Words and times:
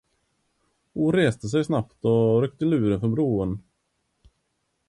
Hon 0.93 1.13
reste 1.13 1.49
sig 1.49 1.65
snabbt 1.65 2.05
och 2.05 2.41
ryckte 2.41 2.65
luren 2.65 2.99
från 2.99 3.13
brodern. 3.15 3.59